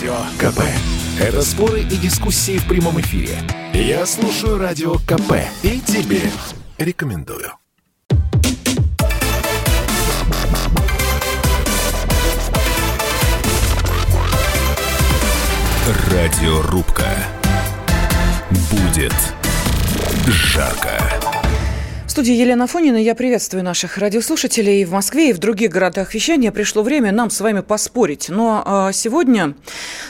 [0.00, 0.60] Радио КП.
[1.20, 3.36] Это споры и дискуссии в прямом эфире.
[3.74, 6.22] Я слушаю Радио КП и тебе
[6.78, 7.52] рекомендую.
[16.10, 17.04] Радиорубка.
[18.70, 19.14] Будет
[20.26, 21.39] жарко.
[22.10, 22.96] В студии Елена Фонина.
[22.96, 24.84] Я приветствую наших радиослушателей.
[24.84, 28.28] В Москве и в других городах вещания пришло время нам с вами поспорить.
[28.28, 29.54] Но а, сегодня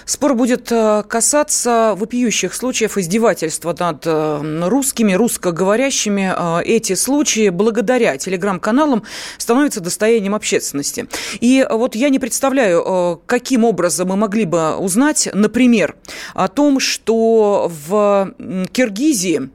[0.07, 4.41] спор будет а, касаться вопиющих случаев издевательства над а,
[4.71, 6.33] русскими, русскоговорящими.
[6.35, 9.03] А, эти случаи благодаря телеграм-каналам
[9.37, 11.07] становятся достоянием общественности.
[11.43, 15.97] И вот я не представляю, каким образом мы могли бы узнать, например,
[16.33, 18.33] о том, что в
[18.73, 19.51] Киргизии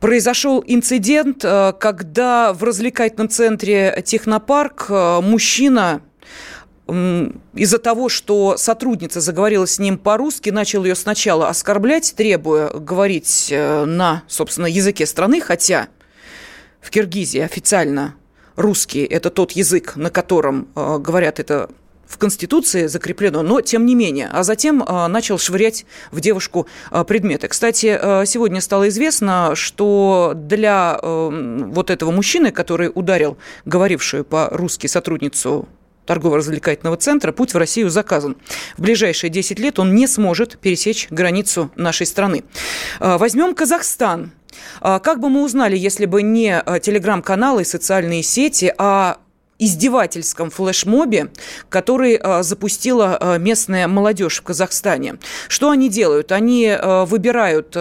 [0.00, 6.02] Произошел инцидент, э, когда в развлекательном центре «Технопарк» э, мужчина
[7.54, 13.84] из-за того, что сотрудница заговорила с ним по-русски, начал ее сначала оскорблять, требуя говорить э,
[13.84, 15.86] на, собственно, языке страны, хотя
[16.80, 18.16] в Киргизии официально
[18.56, 21.70] русский– это тот язык, на котором говорят это
[22.10, 24.28] в Конституции закреплено, но тем не менее.
[24.32, 27.46] А затем а, начал швырять в девушку а, предметы.
[27.46, 35.68] Кстати, а, сегодня стало известно, что для вот этого мужчины, который ударил говорившую по-русски сотрудницу
[36.06, 38.36] торгово-развлекательного центра, путь в Россию заказан.
[38.76, 42.42] В ближайшие 10 лет он не сможет пересечь границу нашей страны.
[42.98, 44.32] Возьмем Казахстан.
[44.80, 49.18] Как бы мы узнали, если бы не телеграм-каналы и социальные сети, а
[49.60, 51.30] издевательском флешмобе,
[51.68, 55.18] который э, запустила э, местная молодежь в Казахстане.
[55.48, 56.32] Что они делают?
[56.32, 57.76] Они э, выбирают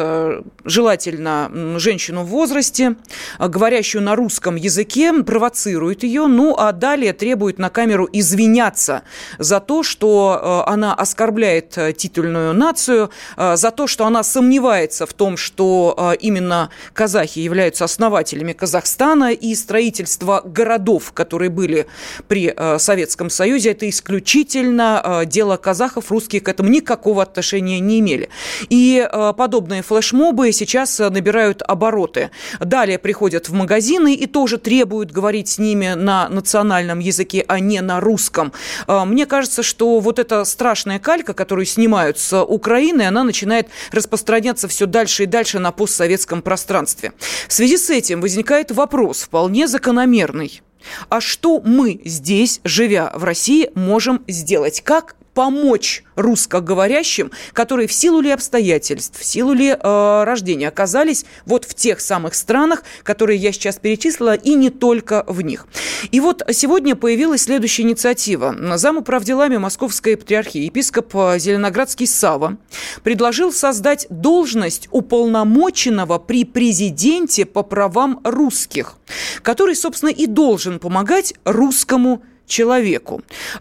[0.65, 2.95] желательно женщину в возрасте,
[3.39, 9.03] говорящую на русском языке, провоцируют ее, ну а далее требуют на камеру извиняться
[9.37, 16.15] за то, что она оскорбляет титульную нацию, за то, что она сомневается в том, что
[16.19, 21.87] именно казахи являются основателями Казахстана и строительства городов, которые были были
[22.27, 27.99] при э, Советском Союзе, это исключительно э, дело казахов, русские к этому никакого отношения не
[27.99, 28.29] имели.
[28.69, 32.31] И э, подобные флешмобы сейчас набирают обороты.
[32.59, 37.81] Далее приходят в магазины и тоже требуют говорить с ними на национальном языке, а не
[37.81, 38.51] на русском.
[38.87, 44.85] Мне кажется, что вот эта страшная калька, которую снимают с Украины, она начинает распространяться все
[44.85, 47.13] дальше и дальше на постсоветском пространстве.
[47.47, 50.61] В связи с этим возникает вопрос, вполне закономерный.
[51.09, 54.81] А что мы здесь, живя в России, можем сделать?
[54.81, 61.63] Как помочь русскоговорящим, которые в силу ли обстоятельств, в силу ли э, рождения оказались вот
[61.63, 65.67] в тех самых странах, которые я сейчас перечислила, и не только в них.
[66.11, 68.53] И вот сегодня появилась следующая инициатива.
[68.75, 72.57] Зам делами Московской патриархии епископ Зеленоградский Сава
[73.03, 78.97] предложил создать должность уполномоченного при президенте по правам русских,
[79.41, 82.23] который, собственно, и должен помогать русскому.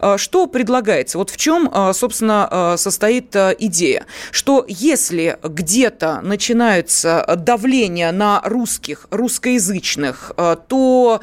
[0.00, 1.18] А, что предлагается?
[1.18, 4.06] Вот в чем, а, собственно, а, состоит идея?
[4.30, 10.32] Что если где-то начинается давление на русских, русскоязычных,
[10.68, 11.20] то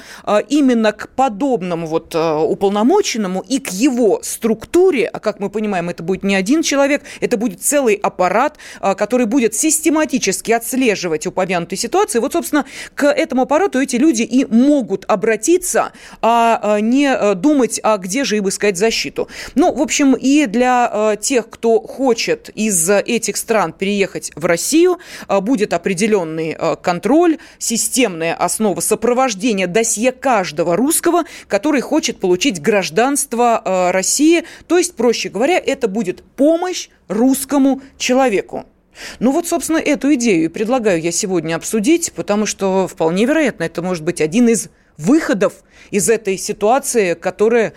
[0.47, 6.23] именно к подобному вот уполномоченному и к его структуре, а как мы понимаем, это будет
[6.23, 12.19] не один человек, это будет целый аппарат, который будет систематически отслеживать упомянутые ситуации.
[12.19, 17.97] Вот, собственно, к этому аппарату эти люди и могут обратиться, а не думать думать, а
[17.97, 19.29] где же им искать защиту.
[19.55, 24.99] Ну, в общем, и для э, тех, кто хочет из этих стран переехать в Россию,
[25.29, 33.61] э, будет определенный э, контроль, системная основа сопровождения досье каждого русского, который хочет получить гражданство
[33.93, 34.43] России.
[34.67, 38.65] То есть, проще говоря, это будет помощь русскому человеку.
[39.19, 44.03] Ну вот, собственно, эту идею предлагаю я сегодня обсудить, потому что вполне вероятно, это может
[44.03, 45.53] быть один из выходов
[45.91, 47.73] из этой ситуации, которая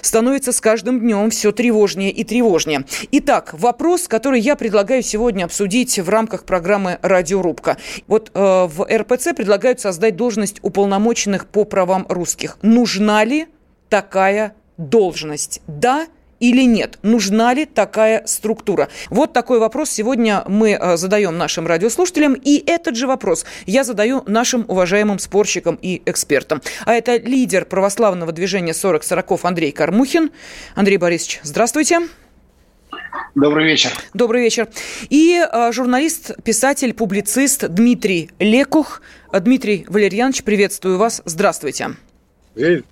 [0.00, 2.84] становится с каждым днем все тревожнее и тревожнее.
[3.12, 7.76] Итак, вопрос, который я предлагаю сегодня обсудить в рамках программы «Радиорубка».
[8.06, 12.58] Вот э, в РПЦ предлагают создать должность уполномоченных по правам русских.
[12.62, 13.46] Нужна ли
[13.88, 15.60] такая должность?
[15.66, 16.06] Да
[16.40, 16.98] или нет?
[17.02, 18.88] Нужна ли такая структура?
[19.10, 22.34] Вот такой вопрос сегодня мы э, задаем нашим радиослушателям.
[22.34, 26.62] И этот же вопрос я задаю нашим уважаемым спорщикам и экспертам.
[26.86, 30.30] А это лидер православного движения 40-40 Андрей Кармухин.
[30.74, 32.00] Андрей Борисович, здравствуйте.
[33.34, 33.92] Добрый вечер.
[34.14, 34.68] Добрый вечер.
[35.08, 39.02] И э, журналист, писатель, публицист Дмитрий Лекух.
[39.32, 41.22] Дмитрий Валерьянович, приветствую вас.
[41.24, 41.90] Здравствуйте.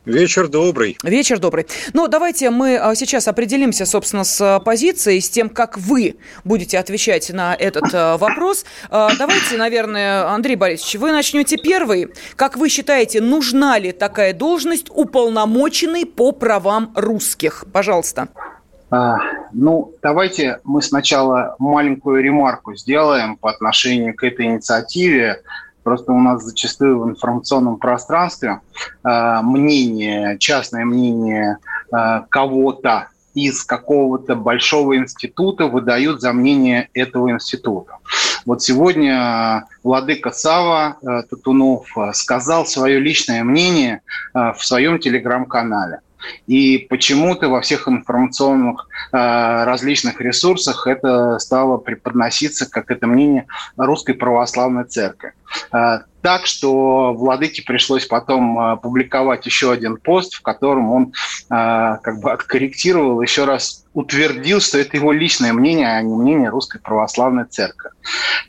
[0.06, 0.96] Вечер добрый.
[1.02, 1.66] Вечер добрый.
[1.92, 6.78] Ну, давайте мы а, сейчас определимся, собственно, с а, позицией, с тем, как вы будете
[6.78, 8.64] отвечать на этот а, вопрос.
[8.90, 12.08] Давайте, наверное, Андрей Борисович, вы начнете первый.
[12.36, 17.66] Как вы считаете, нужна ли такая должность уполномоченной по правам русских?
[17.72, 18.28] Пожалуйста.
[18.90, 19.18] А,
[19.52, 25.42] ну, давайте мы сначала маленькую ремарку сделаем по отношению к этой инициативе.
[25.88, 28.60] Просто у нас зачастую в информационном пространстве
[29.04, 31.56] э, мнение, частное мнение
[31.90, 37.94] э, кого-то из какого-то большого института выдают за мнение этого института.
[38.44, 44.02] Вот сегодня владыка Сава э, Татунов сказал свое личное мнение
[44.34, 46.00] э, в своем телеграм-канале.
[46.46, 49.16] И почему-то во всех информационных э,
[49.64, 55.32] различных ресурсах это стало преподноситься как это мнение Русской Православной Церкви.
[55.72, 61.12] Э, так что Владыке пришлось потом э, публиковать еще один пост, в котором он
[61.48, 66.78] как бы откорректировал, еще раз утвердил, что это его личное мнение, а не мнение Русской
[66.78, 67.90] Православной Церкви.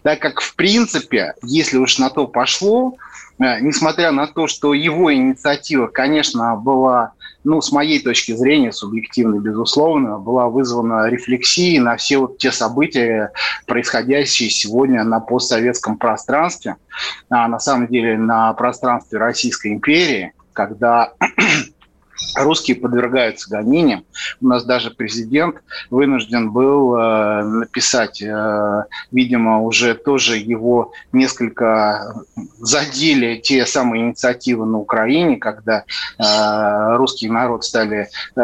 [0.04, 2.98] Так как, в принципе, если уж на то пошло,
[3.40, 7.14] несмотря на то, что его инициатива, конечно, была
[7.44, 13.32] ну, с моей точки зрения, субъективно, безусловно, была вызвана рефлексией на все вот те события,
[13.66, 16.76] происходящие сегодня на постсоветском пространстве,
[17.30, 21.14] а на самом деле на пространстве Российской империи, когда
[22.36, 24.06] русские подвергаются гонениям.
[24.42, 25.58] У нас даже президент
[25.90, 32.24] вынужден был э, написать, э, видимо, уже тоже его несколько
[32.60, 35.84] задели те самые инициативы на Украине, когда
[36.18, 38.42] э, русский народ стали, э,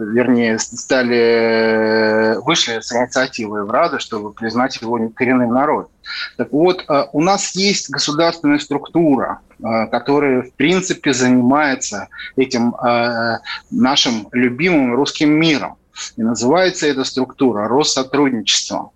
[0.00, 5.90] вернее, стали вышли с инициативой в Раду, чтобы признать его коренным народом.
[6.36, 13.38] Так вот, э, у нас есть государственная структура, э, которая, в принципе, занимается этим э,
[13.70, 15.76] нашим любимым русским миром.
[16.16, 18.90] И называется эта структура Россотрудничество.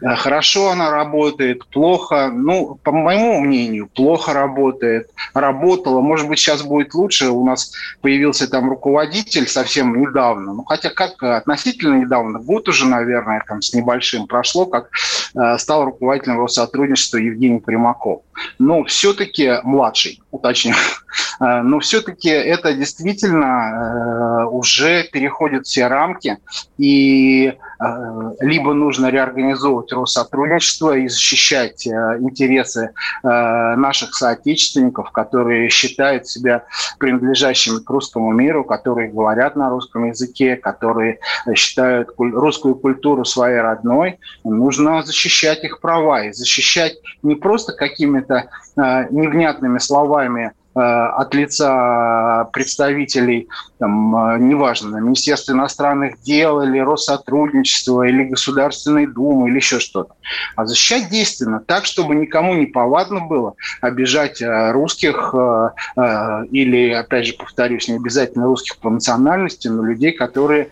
[0.00, 2.30] Э, хорошо она работает, плохо.
[2.32, 5.10] Ну, по моему мнению, плохо работает.
[5.32, 6.00] Работала.
[6.00, 7.28] Может быть, сейчас будет лучше.
[7.28, 10.52] У нас появился там руководитель совсем недавно.
[10.52, 14.90] Ну, хотя как относительно недавно, год уже, наверное, там с небольшим прошло, как
[15.34, 18.22] э, стал руководителем Россотрудничества Евгений Примаков.
[18.58, 20.74] Но все-таки младший, уточню.
[21.40, 26.38] Э, но все-таки это действительно э, уже переходит все рамки.
[26.76, 27.54] И
[27.84, 32.90] Э, либо нужно реорганизовывать Россотрудничество и защищать интересы
[33.22, 36.64] наших соотечественников, которые считают себя
[36.98, 41.18] принадлежащими к русскому миру, которые говорят на русском языке, которые
[41.54, 44.18] считают русскую культуру своей родной.
[44.44, 47.72] Нужно защищать их права и защищать не просто
[48.24, 53.46] какими-то невнятными словами Э, от лица представителей,
[53.78, 60.14] там, э, неважно, Министерства иностранных дел или Россотрудничества, или Государственной Думы, или еще что-то.
[60.56, 65.34] А защищать действенно так, чтобы никому не повадно было обижать русских
[66.50, 70.70] или, опять же, повторюсь, не обязательно русских по национальности, но людей, которые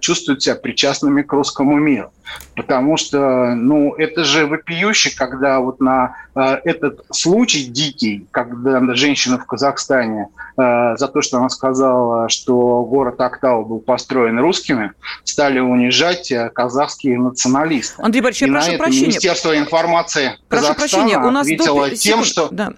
[0.00, 2.10] чувствуют себя причастными к русскому миру.
[2.54, 9.38] Потому что, ну, это же вопиюще, когда вот на э, этот случай дикий, когда женщина
[9.38, 14.92] в Казахстане э, за то, что она сказала, что город Актау был построен русскими,
[15.24, 18.02] стали унижать э, казахские националисты.
[18.02, 19.06] Андрей Борисович, я прошу прощения.
[19.06, 21.96] Министерство информации прошу Казахстана прощения, у нас ответило до...
[21.96, 22.48] тем, что...
[22.50, 22.72] Да.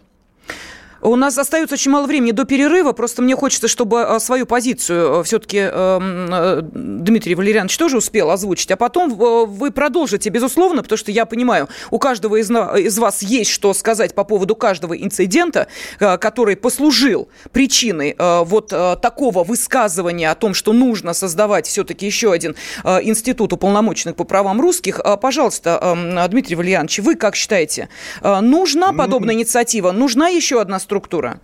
[1.00, 2.92] У нас остается очень мало времени до перерыва.
[2.92, 8.70] Просто мне хочется, чтобы э, свою позицию э, все-таки э, Дмитрий Валерьянович тоже успел озвучить.
[8.70, 13.50] А потом вы продолжите, безусловно, потому что я понимаю, у каждого из, из вас есть
[13.50, 20.72] что сказать по поводу каждого инцидента, который послужил причиной вот такого высказывания о том, что
[20.72, 25.00] нужно создавать все-таки еще один институт уполномоченных по правам русских.
[25.20, 27.88] Пожалуйста, Дмитрий Валерьянович, вы как считаете,
[28.22, 29.92] нужна подобная инициатива?
[29.92, 31.38] Нужна еще одна структура?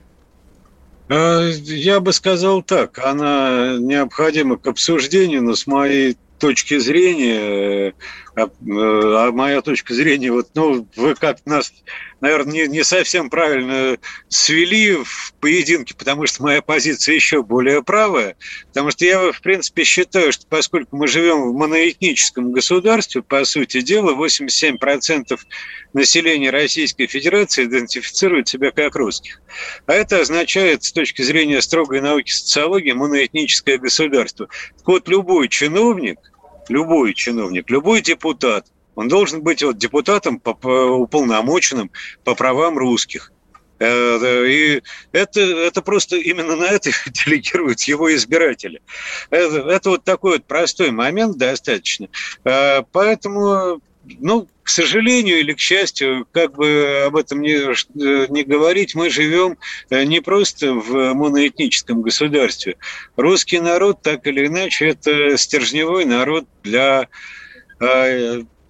[1.11, 7.95] Э, я бы сказал так, она необходима к обсуждению, но с моей точки зрения,
[8.35, 11.75] а, а моя точка зрения, вот, ну, вы как нас,
[12.25, 18.37] наверное, не, не совсем правильно свели в поединке, потому что моя позиция еще более правая,
[18.69, 23.83] потому что я, в принципе, считаю, что поскольку мы живем в моноэтническом государстве, по сути
[23.83, 25.39] дела, 87%
[25.93, 29.43] населения Российской Федерации идентифицирует себя как русских.
[29.85, 34.49] А это означает, с точки зрения строгой науки социологии, моноэтническое государство.
[34.79, 36.19] Так вот, любой чиновник,
[36.71, 38.67] любой чиновник, любой депутат,
[38.97, 41.91] он должен быть вот депутатом, по, по, уполномоченным
[42.25, 43.33] по правам русских.
[43.79, 44.83] Э, и
[45.13, 48.81] это, это просто именно на это делегируют его избиратели.
[49.31, 52.09] Это, это вот такой вот простой момент достаточно.
[52.45, 53.81] Э, поэтому
[54.21, 57.57] ну, к сожалению или к счастью, как бы об этом не,
[58.31, 59.57] не говорить, мы живем
[59.91, 62.77] не просто в моноэтническом государстве.
[63.17, 67.09] Русский народ, так или иначе, это стержневой народ для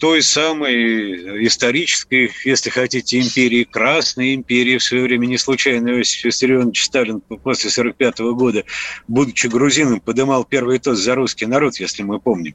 [0.04, 4.76] той самой исторической, если хотите, империи, Красной империи.
[4.76, 8.64] В свое время не случайно Иосиф Виссарионович Сталин после 1945 года,
[9.08, 12.54] будучи грузином, подымал первый тост за русский народ, если мы помним,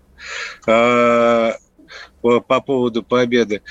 [0.68, 1.56] а,
[2.22, 3.64] по, по поводу победы.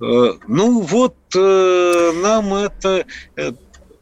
[0.00, 3.50] А, ну вот э, нам это э,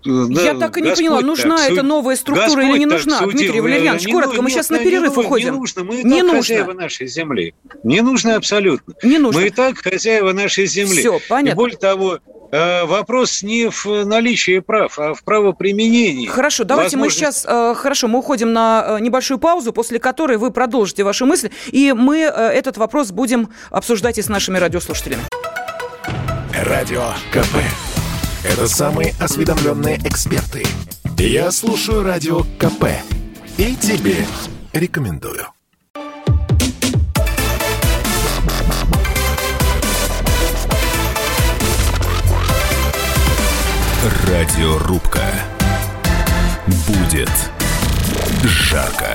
[0.04, 2.87] да, Я так и не Господь поняла, нужна так, эта новая структура Господь или не
[2.87, 3.38] нужна, судил.
[3.38, 4.06] Дмитрий Валерьянович?
[4.06, 5.54] Не, коротко, не, мы сейчас не, на перерыв не, уходим.
[5.54, 6.37] Не нужно, мы и не так нужно.
[6.37, 7.54] хозяева нашей земли.
[7.85, 8.94] Не нужно абсолютно.
[9.02, 9.40] Не нужно.
[9.40, 10.99] Мы и так хозяева нашей земли.
[10.99, 11.50] Все, понятно.
[11.50, 12.18] И более того,
[12.50, 16.26] э, вопрос не в наличии прав, а в правоприменении.
[16.26, 17.21] Хорошо, давайте Возможность...
[17.21, 21.25] мы сейчас, э, хорошо, мы уходим на э, небольшую паузу, после которой вы продолжите ваши
[21.25, 25.23] мысли, и мы этот вопрос будем обсуждать и с нашими радиослушателями.
[26.64, 27.91] Радио КП.
[28.44, 30.64] Это самые осведомленные эксперты.
[31.16, 32.87] Я слушаю Радио КП.
[33.56, 34.26] И тебе
[34.72, 35.46] рекомендую.
[44.26, 45.22] Радиорубка.
[46.88, 47.30] Будет
[48.42, 49.14] жарко.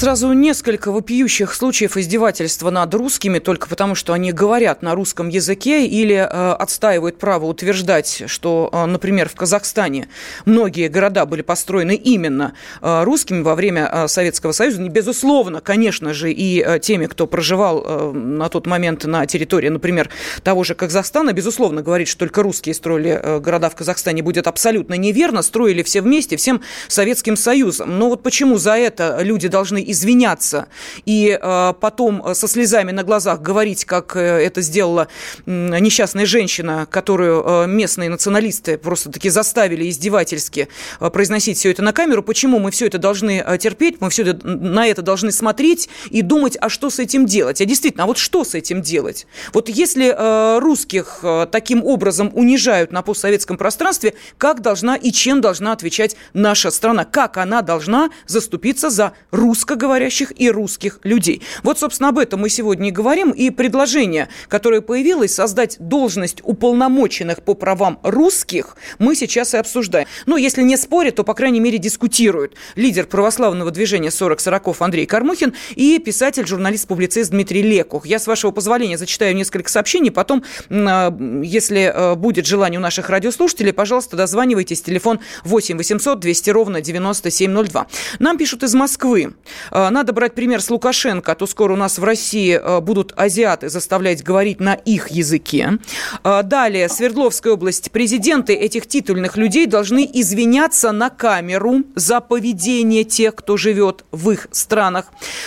[0.00, 5.84] Сразу несколько вопиющих случаев издевательства над русскими только потому, что они говорят на русском языке
[5.84, 10.08] или э, отстаивают право утверждать, что, э, например, в Казахстане
[10.46, 14.82] многие города были построены именно э, русскими во время э, Советского Союза.
[14.88, 20.08] Безусловно, конечно же, и э, теми, кто проживал э, на тот момент на территории, например,
[20.42, 24.94] того же Казахстана, безусловно, говорить, что только русские строили э, города в Казахстане, будет абсолютно
[24.94, 25.42] неверно.
[25.42, 27.98] Строили все вместе, всем Советским Союзом.
[27.98, 30.68] Но вот почему за это люди должны извиняться
[31.04, 35.08] и э, потом со слезами на глазах говорить, как э, это сделала
[35.46, 40.68] несчастная женщина, которую э, местные националисты просто-таки заставили издевательски
[40.98, 42.22] произносить все это на камеру.
[42.22, 46.56] Почему мы все это должны терпеть, мы все это, на это должны смотреть и думать,
[46.60, 47.60] а что с этим делать?
[47.60, 49.26] А действительно, а вот что с этим делать?
[49.52, 56.16] Вот если русских таким образом унижают на постсоветском пространстве, как должна и чем должна отвечать
[56.32, 57.04] наша страна?
[57.04, 61.42] Как она должна заступиться за русско русскоговорящих и русских людей.
[61.62, 63.30] Вот, собственно, об этом мы сегодня и говорим.
[63.30, 70.06] И предложение, которое появилось, создать должность уполномоченных по правам русских, мы сейчас и обсуждаем.
[70.26, 72.54] Ну, если не спорят, то, по крайней мере, дискутируют.
[72.76, 78.06] Лидер православного движения 40 40 Андрей Кармухин и писатель, журналист-публицист Дмитрий Лекух.
[78.06, 80.10] Я, с вашего позволения, зачитаю несколько сообщений.
[80.10, 84.82] Потом, а, если а, будет желание у наших радиослушателей, пожалуйста, дозванивайтесь.
[84.82, 87.86] Телефон 8 800 200 ровно 9702.
[88.18, 89.32] Нам пишут из Москвы.
[89.70, 93.12] А, надо брать пример с Лукашенко, а то скоро у нас в России а, будут
[93.16, 95.78] азиаты заставлять говорить на их языке.
[96.22, 97.90] А, далее, Свердловская область.
[97.90, 104.48] Президенты этих титульных людей должны извиняться на камеру за поведение тех, кто живет в их
[104.50, 105.06] странах.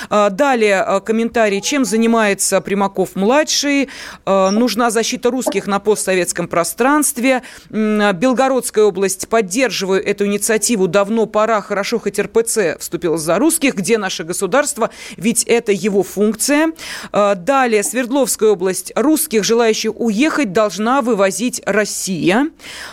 [0.10, 1.62] Далее, комментарий.
[1.62, 3.90] Чем занимается Примаков-младший?
[4.26, 7.44] Нужна защита русских на постсоветском пространстве.
[7.70, 9.28] Белгородская область.
[9.28, 10.88] Поддерживаю эту инициативу.
[10.88, 11.62] Давно пора.
[11.62, 13.76] Хорошо, хоть РПЦ вступил за русских.
[13.76, 16.72] Где наше государство, ведь это его функция.
[17.12, 18.92] А, далее, Свердловская область.
[18.96, 22.50] Русских, желающих уехать, должна вывозить Россия.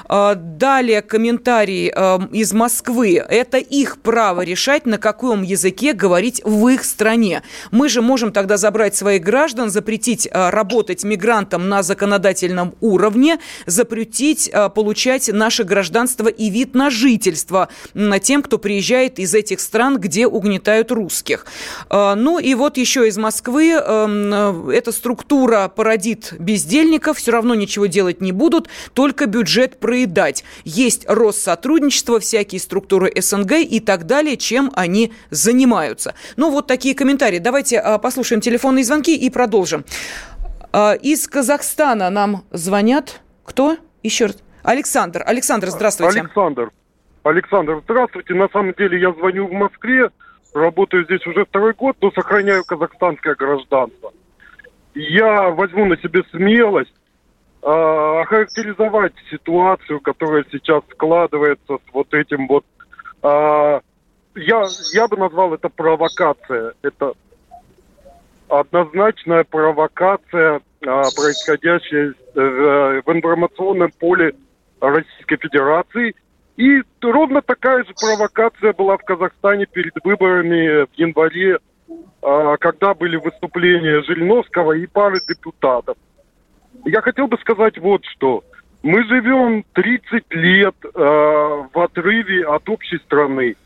[0.06, 3.16] А, далее, комментарий а, из Москвы.
[3.16, 7.42] Это их право решать, на каком языке говорить в их стране.
[7.70, 15.28] Мы же можем тогда забрать своих граждан, запретить работать мигрантам на законодательном уровне, запретить получать
[15.28, 17.68] наше гражданство и вид на жительство
[18.22, 21.10] тем, кто приезжает из этих стран, где угнетают русских.
[21.88, 27.55] А, ну и вот еще из Москвы эм, э, эта структура породит бездельников, все равно
[27.55, 30.45] ничего делать не будут, только бюджет проедать.
[30.64, 36.14] Есть Россотрудничество, всякие структуры СНГ и так далее, чем они занимаются.
[36.37, 37.38] Ну вот такие комментарии.
[37.38, 39.85] Давайте а, послушаем телефонные звонки и продолжим.
[40.73, 43.21] А, из Казахстана нам звонят.
[43.45, 43.76] Кто?
[44.02, 44.37] Еще раз.
[44.62, 45.23] Александр.
[45.26, 46.21] Александр, здравствуйте.
[46.21, 46.71] Александр.
[47.23, 48.35] Александр, здравствуйте.
[48.35, 50.11] На самом деле я звоню в Москве.
[50.54, 54.12] Работаю здесь уже второй год, но сохраняю казахстанское гражданство.
[54.95, 56.92] Я возьму на себе смелость
[57.62, 62.64] э, охарактеризовать ситуацию, которая сейчас складывается с вот этим вот...
[63.23, 63.80] Э,
[64.35, 66.75] я, я бы назвал это провокация.
[66.83, 67.12] Это
[68.49, 74.35] однозначная провокация, э, происходящая в, в информационном поле
[74.80, 76.16] Российской Федерации.
[76.61, 81.59] И ровно такая же провокация была в Казахстане перед выборами в январе,
[82.21, 85.97] а, когда были выступления Жириновского и пары депутатов.
[86.85, 88.45] Я хотел бы сказать вот что.
[88.83, 93.57] Мы живем 30 лет э, в отрыве от общей страны.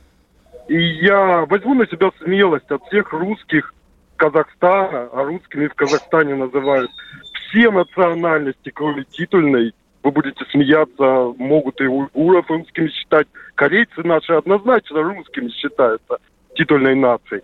[0.69, 3.75] И я возьму на себя смелость от всех русских
[4.17, 6.91] Казахстана, а русскими в Казахстане называют
[7.33, 9.75] все национальности, кроме титульной.
[10.05, 13.27] Вы будете смеяться, могут и уйгуров русскими считать.
[13.55, 16.19] Корейцы наши однозначно русскими считаются
[16.55, 17.43] титульной нацией.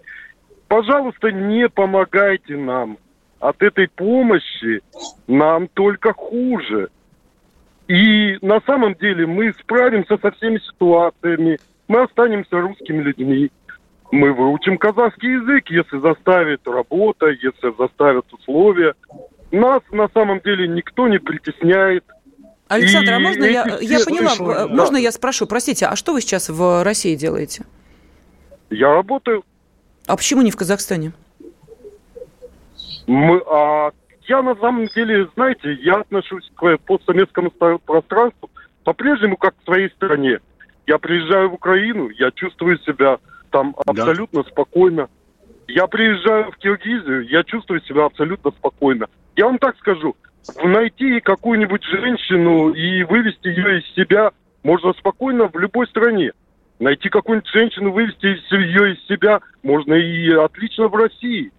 [0.69, 2.99] Пожалуйста, не помогайте нам.
[3.41, 4.83] От этой помощи
[5.27, 6.91] нам только хуже.
[7.89, 13.51] И на самом деле мы справимся со всеми ситуациями, мы останемся русскими людьми.
[14.13, 18.95] Мы выучим казахский язык, если заставит работа, если заставят условия.
[19.51, 22.05] Нас на самом деле никто не притесняет.
[22.71, 24.69] Александр, и а можно я, я поняла, вышло, да.
[24.69, 27.65] можно я спрошу, простите, а что вы сейчас в России делаете?
[28.71, 29.45] Я работаю.
[30.07, 31.13] А почему не в Казахстане?
[33.09, 33.91] Мы, а
[34.29, 38.49] я на самом деле, знаете, я отношусь к постсоветскому пространству
[38.85, 40.39] по-прежнему как к своей стране.
[40.87, 43.19] Я приезжаю в Украину, я чувствую себя
[43.51, 44.49] там абсолютно да.
[44.49, 45.09] спокойно.
[45.67, 49.09] Я приезжаю в Киргизию, я чувствую себя абсолютно спокойно.
[49.35, 50.15] Я вам так скажу,
[50.63, 54.33] найти какую-нибудь женщину и вывести ее из себя
[54.63, 56.33] можно спокойно в любой стране.
[56.79, 61.53] Найти какую-нибудь женщину, вывести ее из себя можно и отлично в России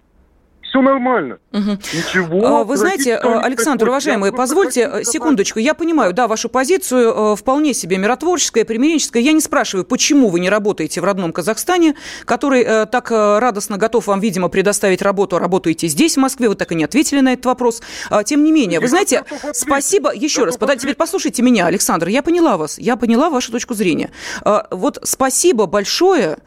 [0.72, 1.38] все нормально.
[1.52, 1.72] Угу.
[1.94, 2.64] Ничего.
[2.64, 5.60] Вы знаете, Александр, уважаемый, позвольте э, секундочку.
[5.60, 9.22] Я понимаю, да, вашу позицию э, вполне себе миротворческая, примиренческая.
[9.22, 14.08] Я не спрашиваю, почему вы не работаете в родном Казахстане, который э, так радостно готов
[14.08, 16.48] вам, видимо, предоставить работу, а работаете здесь, в Москве.
[16.48, 17.82] Вы так и не ответили на этот вопрос.
[18.10, 20.56] А, тем не менее, вы знаете, спасибо еще раз.
[20.56, 22.08] Теперь послушайте меня, Александр.
[22.08, 22.80] Я поняла вас.
[22.80, 24.12] Я поняла вашу точку зрения.
[24.44, 26.38] А, вот спасибо большое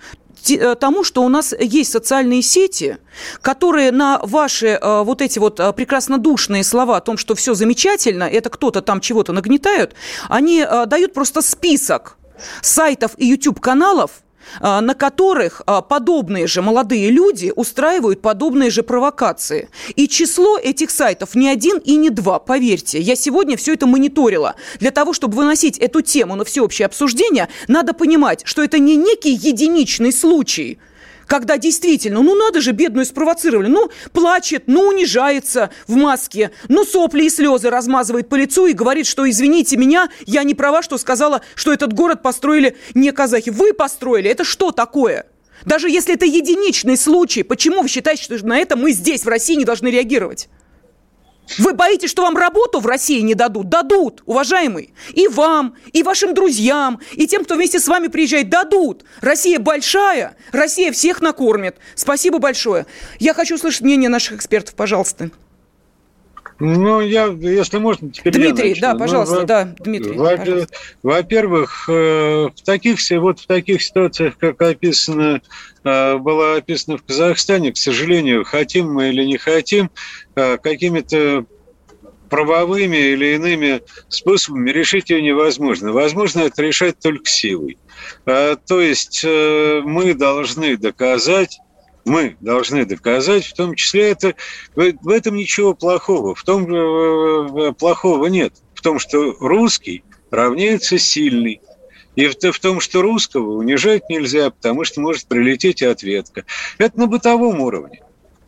[0.80, 2.98] тому, что у нас есть социальные сети,
[3.40, 7.54] которые на ваши э, вот эти вот э, прекрасно душные слова о том, что все
[7.54, 9.94] замечательно, это кто-то там чего-то нагнетают,
[10.28, 12.16] они дают просто список
[12.62, 14.23] сайтов и YouTube-каналов,
[14.60, 19.68] на которых а, подобные же молодые люди устраивают подобные же провокации.
[19.96, 23.00] И число этих сайтов не один и не два, поверьте.
[23.00, 24.54] Я сегодня все это мониторила.
[24.78, 29.32] Для того, чтобы выносить эту тему на всеобщее обсуждение, надо понимать, что это не некий
[29.32, 30.78] единичный случай–
[31.26, 37.24] когда действительно, ну надо же, бедную спровоцировали, ну плачет, ну унижается в маске, ну сопли
[37.24, 41.42] и слезы размазывает по лицу и говорит, что извините меня, я не права, что сказала,
[41.54, 43.50] что этот город построили не казахи.
[43.50, 45.26] Вы построили, это что такое?
[45.64, 49.54] Даже если это единичный случай, почему вы считаете, что на это мы здесь, в России,
[49.54, 50.48] не должны реагировать?
[51.58, 53.68] Вы боитесь, что вам работу в России не дадут?
[53.68, 54.94] Дадут, уважаемый.
[55.12, 59.04] И вам, и вашим друзьям, и тем, кто вместе с вами приезжает, дадут.
[59.20, 61.76] Россия большая, Россия всех накормит.
[61.94, 62.86] Спасибо большое.
[63.18, 65.30] Я хочу услышать мнение наших экспертов, пожалуйста.
[66.60, 68.80] Ну, я, если можно, теперь Дмитрий, я начну.
[68.80, 70.12] да, ну, пожалуйста, ну, да, Дмитрий.
[70.16, 70.66] Во-
[71.02, 71.92] во-первых, э,
[72.54, 75.40] в таких, вот в таких ситуациях, как описано,
[75.82, 79.90] э, было описано в Казахстане, к сожалению, хотим мы или не хотим,
[80.36, 81.44] э, какими-то
[82.30, 85.92] правовыми или иными способами решить ее невозможно.
[85.92, 87.78] Возможно это решать только силой.
[88.24, 91.60] То есть мы должны доказать,
[92.04, 94.34] мы должны доказать, в том числе это
[94.74, 101.60] в этом ничего плохого, в том э, плохого нет, в том, что русский равняется сильный.
[102.16, 106.44] И в, в том, что русского унижать нельзя, потому что может прилететь ответка.
[106.78, 108.02] Это на бытовом уровне.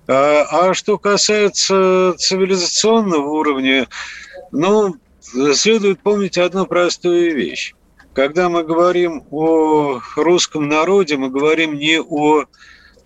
[0.07, 3.89] А, а что касается цивилизационного уровня,
[4.53, 4.95] ну,
[5.55, 7.75] следует помнить одну простую вещь.
[8.13, 12.45] Когда мы говорим о русском народе, мы говорим не о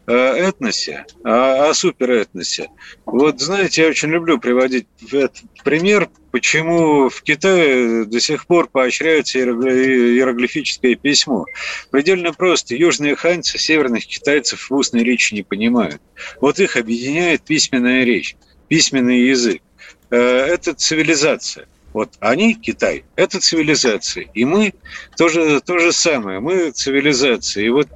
[0.07, 2.69] этносе, а о суперэтносе.
[3.07, 9.39] Вот знаете, я очень люблю приводить этот пример, почему в Китае до сих пор поощряется
[9.39, 11.45] иероглифическое письмо.
[11.91, 12.75] Предельно просто.
[12.75, 16.01] Южные ханьцы северных китайцев в устной речи не понимают.
[16.41, 18.37] Вот их объединяет письменная речь,
[18.69, 19.63] письменный язык.
[20.11, 21.67] Э, это цивилизация.
[21.93, 24.27] Вот они, Китай, это цивилизация.
[24.35, 24.73] И мы
[25.17, 26.41] тоже то же самое.
[26.41, 27.65] Мы цивилизация.
[27.65, 27.89] И вот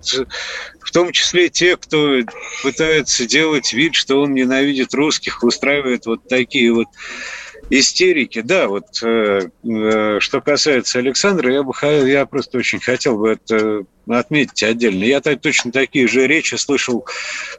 [0.80, 2.18] в том числе те, кто
[2.62, 6.88] пытается делать вид, что он ненавидит русских, устраивает вот такие вот
[7.70, 8.42] истерики.
[8.42, 13.84] Да, вот э, э, что касается Александра, я, бы, я просто очень хотел бы это
[14.08, 15.04] отметить отдельно.
[15.04, 17.06] Я так, точно такие же речи слышал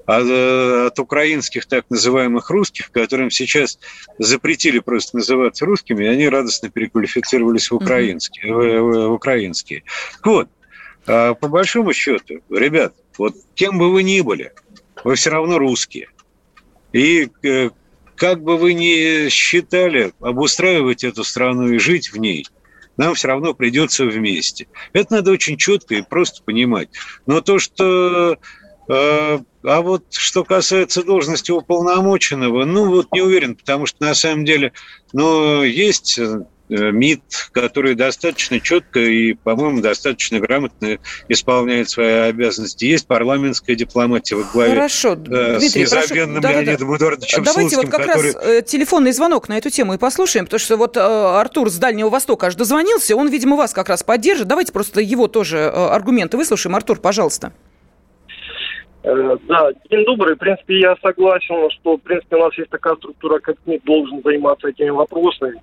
[0.05, 3.79] от, от украинских так называемых русских, которым сейчас
[4.19, 8.51] запретили просто называться русскими, и они радостно переквалифицировались в украинские.
[8.51, 8.81] Mm-hmm.
[8.81, 9.83] В, в, в украинские.
[10.23, 10.49] Вот,
[11.07, 14.53] а по большому счету, ребят, вот кем бы вы ни были,
[15.03, 16.09] вы все равно русские.
[16.93, 17.69] И э,
[18.15, 22.45] как бы вы ни считали обустраивать эту страну и жить в ней,
[22.97, 24.67] нам все равно придется вместе.
[24.93, 26.89] Это надо очень четко и просто понимать.
[27.25, 28.37] Но то, что...
[28.87, 34.45] Э, а вот что касается должности уполномоченного, ну вот не уверен, потому что на самом
[34.45, 34.73] деле,
[35.11, 40.97] ну, есть Э, МИД, который достаточно четко и, по-моему, достаточно грамотно
[41.29, 42.85] исполняет свои обязанности.
[42.85, 45.13] Есть парламентская дипломатия во главе Хорошо.
[45.13, 46.55] Э, Дмитрий, с незабвенным прошу...
[46.55, 48.33] Леонидом да, Эдуардовичем Давайте Слуцким, вот как который...
[48.33, 51.77] раз э, телефонный звонок на эту тему и послушаем, потому что вот э, Артур с
[51.77, 54.47] Дальнего Востока аж дозвонился, он, видимо, вас как раз поддержит.
[54.47, 56.75] Давайте просто его тоже э, аргументы выслушаем.
[56.75, 57.53] Артур, пожалуйста.
[59.03, 60.33] Да, день добрый.
[60.33, 64.23] В принципе, я согласен, что, в принципе, у нас есть такая структура, как МИД должен
[64.23, 65.61] заниматься этими вопросами.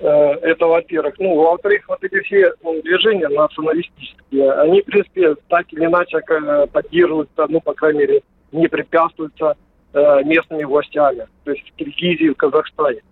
[0.00, 0.06] Э,
[0.42, 1.14] это, во-первых.
[1.18, 6.66] Ну, во-вторых, вот эти все ну, движения националистические, они, в принципе, так или иначе э,
[6.72, 9.56] поддерживаются, ну, по крайней мере, не препятствуются
[9.92, 13.02] э, местными властями, то есть в Киргизии, в Казахстане.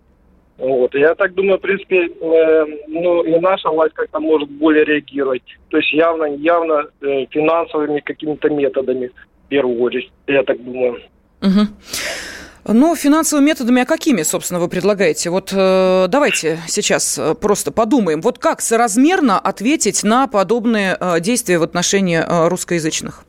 [0.57, 0.93] Вот.
[0.93, 5.43] Я так думаю, в принципе, э, ну и наша власть как-то может более реагировать.
[5.69, 9.07] То есть явно, явно э, финансовыми какими-то методами,
[9.45, 11.01] в первую очередь, я так думаю.
[11.41, 11.67] Угу.
[12.65, 15.29] Ну, финансовыми методами, а какими, собственно, вы предлагаете?
[15.29, 21.57] Вот э, давайте сейчас э, просто подумаем, вот как соразмерно ответить на подобные э, действия
[21.59, 23.25] в отношении э, русскоязычных?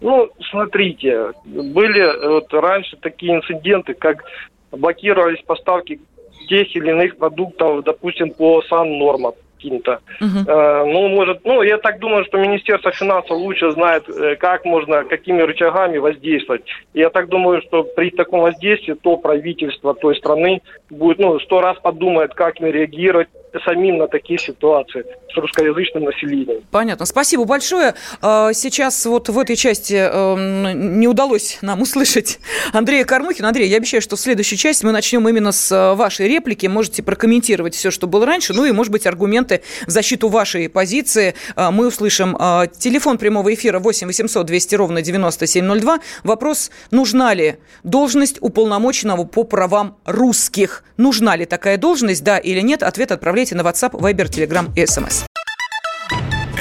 [0.00, 4.24] Ну, смотрите, были вот раньше такие инциденты, как
[4.70, 6.00] блокировались поставки
[6.48, 10.00] тех или иных продуктов, допустим, по сан-нормам каким-то.
[10.20, 10.44] Uh-huh.
[10.46, 15.04] Э, ну, может, ну, я так думаю, что Министерство финансов лучше знает, э, как можно,
[15.04, 16.62] какими рычагами воздействовать.
[16.94, 21.78] Я так думаю, что при таком воздействии то правительство той страны будет, ну, сто раз
[21.78, 23.28] подумает, как мне реагировать,
[23.64, 26.62] самим на такие ситуации с русскоязычным населением.
[26.70, 27.06] Понятно.
[27.06, 27.94] Спасибо большое.
[28.20, 32.38] А, сейчас вот в этой части эм, не удалось нам услышать
[32.72, 33.48] Андрея Кормухина.
[33.48, 36.66] Андрей, я обещаю, что в следующей части мы начнем именно с э, вашей реплики.
[36.66, 41.34] Можете прокомментировать все, что было раньше, ну и, может быть, аргументы в защиту вашей позиции
[41.56, 42.36] а, мы услышим.
[42.38, 46.00] А, телефон прямого эфира 8 800 200 ровно 9702.
[46.24, 50.84] Вопрос, нужна ли должность уполномоченного по правам русских?
[50.96, 52.82] Нужна ли такая должность, да или нет?
[52.82, 55.24] Ответ отправляйте отправляйте на WhatsApp, Viber, Telegram и SMS.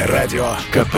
[0.08, 0.96] Радио КП.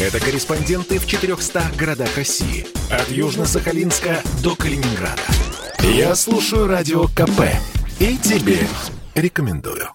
[0.00, 2.66] Это корреспонденты в 400 городах России.
[2.90, 5.22] От Южно-Сахалинска до Калининграда.
[5.82, 7.42] Я слушаю Радио КП.
[8.00, 8.58] И тебе
[9.14, 9.88] рекомендую.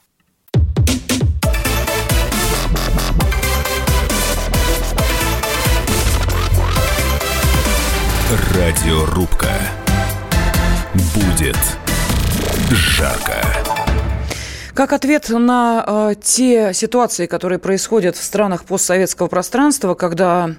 [8.55, 9.51] Радиорубка.
[11.13, 11.57] Будет
[12.71, 13.62] жарко.
[14.73, 20.55] Как ответ на э, те ситуации, которые происходят в странах постсоветского пространства, когда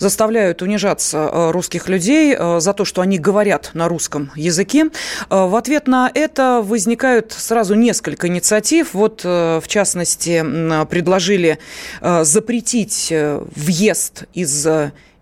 [0.00, 4.88] заставляют унижаться э, русских людей э, за то, что они говорят на русском языке, э,
[5.30, 8.94] в ответ на это возникают сразу несколько инициатив.
[8.94, 11.60] Вот, э, в частности, э, предложили
[12.00, 14.66] э, запретить э, въезд из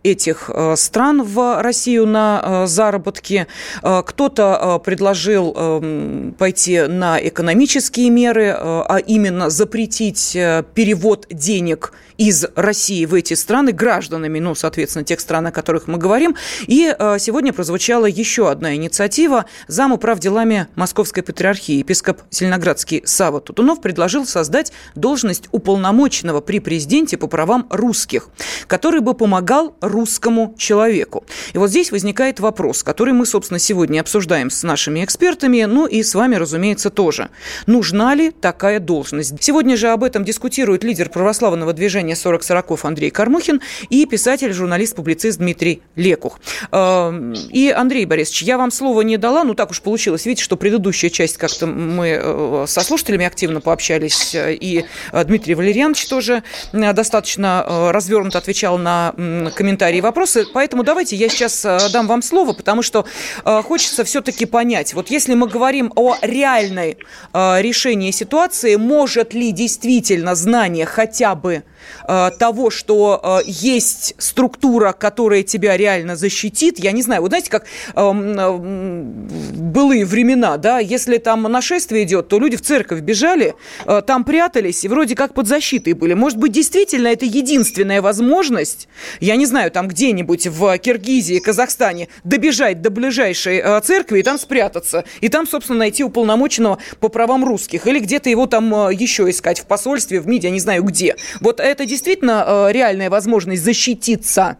[0.03, 3.47] этих э, стран в Россию на э, заработки.
[3.83, 10.33] Э, кто-то предложил эм, пойти на экономические меры, а именно запретить
[10.75, 15.97] перевод денег из России в эти страны гражданами, ну, соответственно, тех стран, о которых мы
[15.97, 16.37] говорим.
[16.67, 19.47] И сегодня прозвучала еще одна инициатива.
[19.69, 27.17] Зам управ делами Московской Патриархии, епископ Зеленоградский Сава Тутунов предложил создать должность уполномоченного при президенте
[27.17, 28.29] по правам русских,
[28.67, 31.25] который бы помогал русскому человеку.
[31.55, 36.03] И вот здесь возникает вопрос, который мы, собственно, сегодня обсуждаем с нашими экспертами, ну и
[36.03, 37.31] с вами, разумеется, тоже.
[37.65, 39.43] Нужна ли такая должность?
[39.43, 44.97] Сегодня же об этом дискутирует лидер православного движения 40 40 Андрей Кармухин и писатель, журналист,
[44.97, 46.39] публицист Дмитрий Лекух.
[46.73, 50.57] Эм, и, Андрей Борисович, я вам слово не дала, ну так уж получилось, видите, что
[50.57, 56.43] предыдущая часть как-то мы э, со слушателями активно пообщались, э, и э, Дмитрий Валерьянович тоже
[56.73, 60.47] достаточно развернуто отвечал на комментарии комментарии, вопросы.
[60.53, 63.07] Поэтому давайте я сейчас дам вам слово, потому что
[63.45, 64.95] хочется все-таки понять.
[64.95, 66.99] Вот если мы говорим о реальной
[67.33, 71.63] решении ситуации, может ли действительно знание хотя бы
[72.07, 76.79] того, что э, есть структура, которая тебя реально защитит.
[76.79, 82.29] Я не знаю, вот знаете, как э, э, былые времена, да, если там нашествие идет,
[82.29, 83.55] то люди в церковь бежали,
[83.87, 86.15] э, там прятались и вроде как под защитой были.
[86.15, 88.89] Может быть, действительно это единственная возможность,
[89.21, 94.39] я не знаю, там где-нибудь в Киргизии, Казахстане, добежать до ближайшей э, церкви и там
[94.39, 95.05] спрятаться.
[95.21, 97.87] И там, собственно, найти уполномоченного по правам русских.
[97.87, 101.17] Или где-то его там э, еще искать в посольстве, в МИДе, я не знаю где.
[101.41, 104.59] Вот это действительно э, реальная возможность защититься?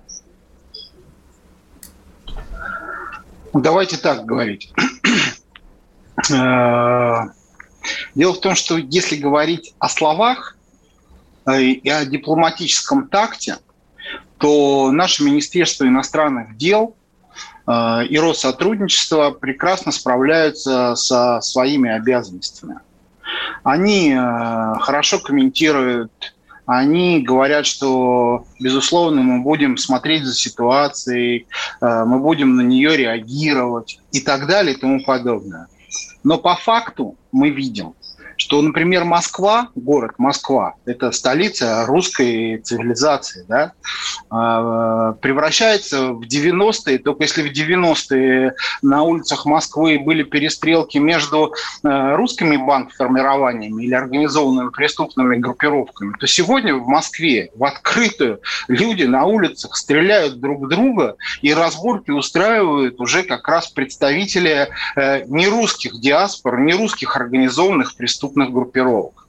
[3.53, 4.73] Давайте так говорить.
[6.31, 7.29] Э,
[8.15, 10.55] дело в том, что если говорить о словах
[11.47, 13.57] э, и о дипломатическом такте,
[14.37, 16.95] то наше Министерство иностранных дел
[17.67, 22.81] и Россотрудничество прекрасно справляются со своими обязанностями.
[23.63, 26.35] Они хорошо комментируют
[26.71, 31.49] они говорят, что, безусловно, мы будем смотреть за ситуацией,
[31.81, 35.67] э, мы будем на нее реагировать и так далее и тому подобное.
[36.23, 37.95] Но по факту мы видим,
[38.41, 43.73] что, например, Москва, город Москва, это столица русской цивилизации, да,
[44.31, 51.53] а, превращается в 90-е, только если в 90-е на улицах Москвы были перестрелки между
[51.85, 59.27] э, русскими бандформированиями или организованными преступными группировками, то сегодня в Москве в открытую люди на
[59.27, 67.17] улицах стреляют друг друга и разборки устраивают уже как раз представители э, нерусских диаспор, нерусских
[67.17, 69.27] организованных преступных преступных группировок.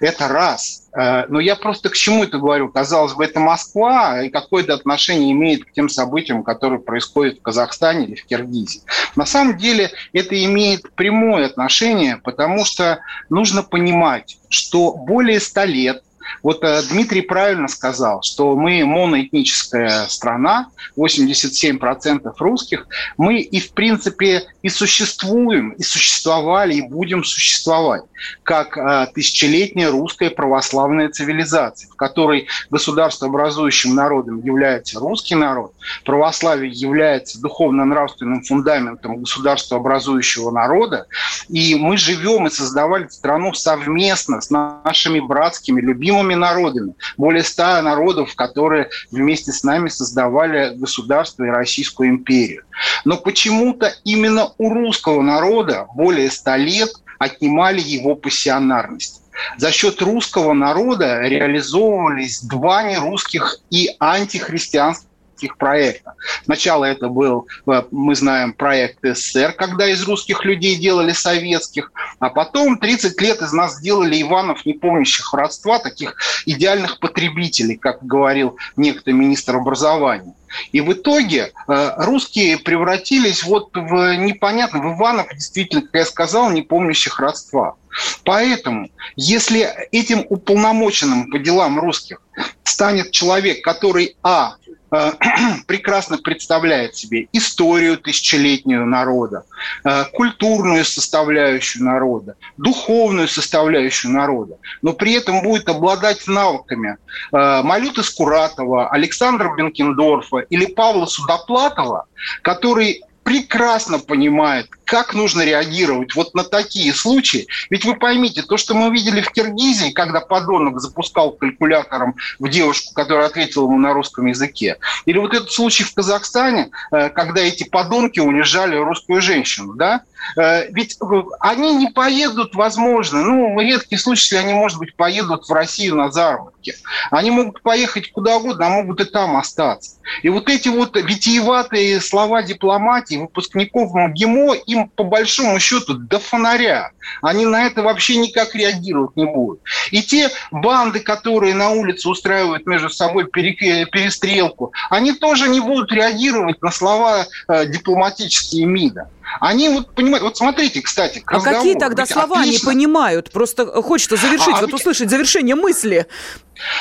[0.00, 0.88] Это раз.
[0.96, 2.68] Э, но я просто к чему это говорю?
[2.68, 8.06] Казалось бы, это Москва, и какое-то отношение имеет к тем событиям, которые происходят в Казахстане
[8.06, 8.82] или в Киргизии.
[9.16, 16.04] На самом деле это имеет прямое отношение, потому что нужно понимать, что более ста лет
[16.42, 22.86] вот э, Дмитрий правильно сказал, что мы моноэтническая страна, 87% русских.
[23.16, 28.02] Мы и, в принципе, и существуем, и существовали, и будем существовать,
[28.42, 35.72] как э, тысячелетняя русская православная цивилизация, в которой государствообразующим народом является русский народ,
[36.04, 41.06] православие является духовно-нравственным фундаментом государствообразующего народа,
[41.48, 46.94] и мы живем и создавали страну совместно с нашими братскими, любимыми любимыми народами.
[47.16, 52.62] Более ста народов, которые вместе с нами создавали государство и Российскую империю.
[53.04, 59.22] Но почему-то именно у русского народа более ста лет отнимали его пассионарность.
[59.56, 65.07] За счет русского народа реализовывались два нерусских и антихристианских
[65.38, 66.14] русских проектов.
[66.44, 72.30] Сначала это был, э, мы знаем, проект СССР, когда из русских людей делали советских, а
[72.30, 78.56] потом 30 лет из нас сделали Иванов, не помнящих родства, таких идеальных потребителей, как говорил
[78.76, 80.34] некто министр образования.
[80.72, 86.50] И в итоге э, русские превратились вот в непонятно, в Иванов, действительно, как я сказал,
[86.50, 87.76] не помнящих родства.
[88.24, 92.20] Поэтому, если этим уполномоченным по делам русских
[92.62, 94.54] станет человек, который, а,
[95.66, 99.44] прекрасно представляет себе историю тысячелетнюю народа,
[99.84, 106.96] э, культурную составляющую народа, духовную составляющую народа, но при этом будет обладать навыками
[107.32, 112.06] э, Малюты Скуратова, Александра Бенкендорфа или Павла Судоплатова,
[112.42, 117.46] который прекрасно понимает, как нужно реагировать вот на такие случаи.
[117.68, 122.94] Ведь вы поймите, то, что мы видели в Киргизии, когда подонок запускал калькулятором в девушку,
[122.94, 127.64] которая ответила ему на русском языке, или вот этот случай в Казахстане, э, когда эти
[127.64, 130.00] подонки унижали русскую женщину, да,
[130.38, 130.96] э, ведь
[131.40, 136.10] они не поедут, возможно, ну, редкий случай, если они, может быть, поедут в Россию на
[136.10, 136.74] заработки.
[137.10, 139.96] Они могут поехать куда угодно, а могут и там остаться.
[140.22, 146.92] И вот эти вот витиеватые слова дипломатии выпускников МГИМО, им по большому счету до фонаря.
[147.22, 149.60] Они на это вообще никак реагировать не будут.
[149.90, 156.62] И те банды, которые на улице устраивают между собой перестрелку, они тоже не будут реагировать
[156.62, 159.10] на слова э, дипломатические МИДа.
[159.40, 162.70] Они вот понимают, вот смотрите, кстати, А какие тогда Ведь слова отлично...
[162.70, 163.30] они понимают?
[163.30, 166.06] Просто хочется завершить, а, вот услышать завершение мысли.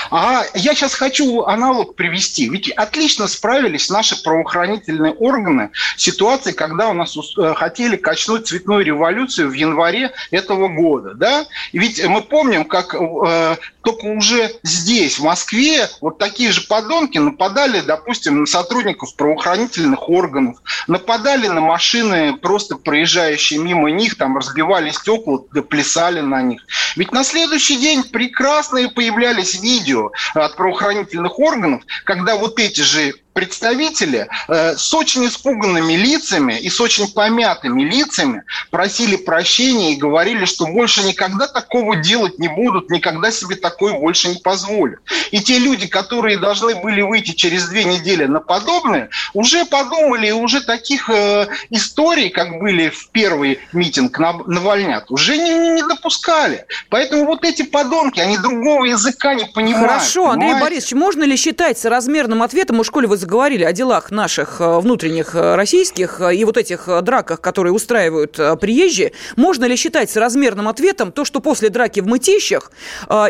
[0.09, 2.49] А я сейчас хочу аналог привести.
[2.49, 8.83] Ведь отлично справились наши правоохранительные органы с ситуацией, когда у нас э, хотели качнуть цветную
[8.83, 11.13] революцию в январе этого года.
[11.13, 11.45] Да?
[11.73, 17.81] Ведь мы помним, как э, только уже здесь, в Москве, вот такие же подонки нападали,
[17.81, 20.57] допустим, на сотрудников правоохранительных органов,
[20.87, 26.61] нападали на машины, просто проезжающие мимо них, там разбивали стекла, плясали на них.
[26.95, 34.27] Ведь на следующий день прекрасные появлялись видео от правоохранительных органов, когда вот эти же представители
[34.47, 40.65] э, с очень испуганными лицами и с очень помятыми лицами просили прощения и говорили, что
[40.65, 45.01] больше никогда такого делать не будут, никогда себе такое больше не позволят.
[45.29, 50.61] И те люди, которые должны были выйти через две недели на подобное, уже подумали, уже
[50.65, 56.65] таких э, историй, как были в первый митинг на, Навальнят, уже не, не, допускали.
[56.89, 59.91] Поэтому вот эти подонки, они другого языка не понимают.
[59.91, 60.65] Хорошо, Андрей понимаете?
[60.65, 65.35] Борисович, можно ли считать соразмерным ответом, у школе вы заговорили о делах наших э, внутренних
[65.35, 71.11] э, российских э, и вот этих драках, которые устраивают приезжие, можно ли считать соразмерным ответом
[71.11, 72.71] то, что после драки в Мытищах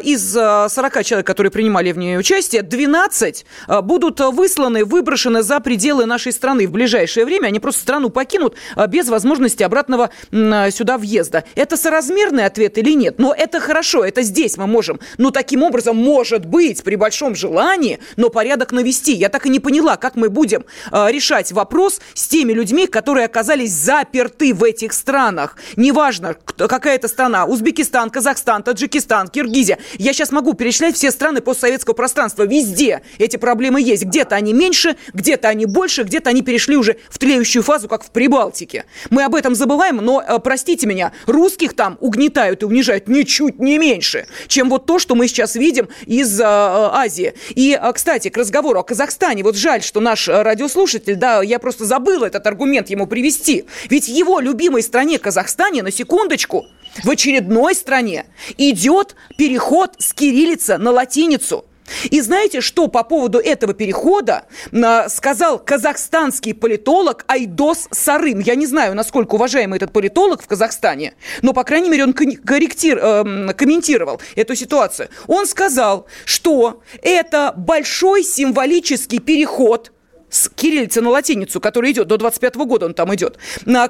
[0.04, 3.46] из 40 человек, которые принимали в ней участие, 12
[3.82, 8.56] будут высланы, выброшены за пределы нашей страны в ближайшее время, они просто страну покинут
[8.88, 11.44] без возможности обратного сюда въезда.
[11.56, 13.16] Это соразмерный ответ или нет?
[13.18, 15.00] Но это хорошо, это здесь мы можем.
[15.18, 19.14] Но таким образом, может быть, при большом желании, но порядок навести.
[19.14, 23.26] Я так и не поняла, как мы будем э, решать вопрос с теми людьми, которые
[23.26, 25.56] оказались заперты в этих странах.
[25.76, 29.78] Неважно, какая это страна, Узбекистан, Казахстан, Таджикистан, Киргизия.
[29.98, 32.44] Я сейчас могу перечислять все страны постсоветского пространства.
[32.44, 34.04] Везде эти проблемы есть.
[34.04, 38.12] Где-то они меньше, где-то они больше, где-то они перешли уже в тлеющую фазу, как в
[38.12, 38.86] Прибалтике.
[39.10, 43.78] Мы об этом забываем, но, э, простите меня, русских там угнетают и унижают ничуть не
[43.78, 47.34] меньше, чем вот то, что мы сейчас видим из э, Азии.
[47.50, 49.44] И, э, кстати, к разговору о Казахстане.
[49.44, 53.66] Вот жаль, что наш э, радиослушатель, да, я просто забыла этот аргумент ему привести.
[53.90, 56.68] Ведь в его любимой стране Казахстане, на секундочку,
[57.04, 58.28] в очередной стране
[58.58, 61.66] идет переход с кириллица на латиницу.
[62.10, 68.40] И знаете, что по поводу этого перехода а, сказал казахстанский политолог Айдос Сарым?
[68.40, 73.00] Я не знаю, насколько уважаемый этот политолог в Казахстане, но, по крайней мере, он корректир,
[73.02, 75.10] э, комментировал эту ситуацию.
[75.28, 79.92] Он сказал, что это большой символический переход–
[80.30, 83.38] с кириллицы на латиницу, который идет до 25 года, он там идет,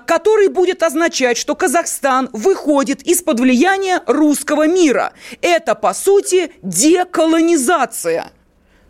[0.06, 5.14] который будет означать, что Казахстан выходит из-под влияния русского мира.
[5.42, 8.32] Это, по сути, деколонизация.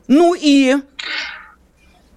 [0.07, 0.75] Ну и...